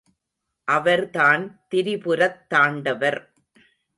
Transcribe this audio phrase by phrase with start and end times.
[0.63, 3.19] அவர்தான் திரிபுரத் தாண்டவர்.